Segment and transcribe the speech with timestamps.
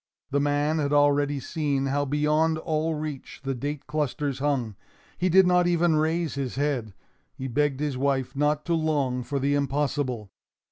[0.31, 4.75] The man had already seen how beyond all reach the date clusters hung.
[5.15, 6.95] He did not even raise his head.
[7.35, 10.31] He begged his wife not to long for the impossible.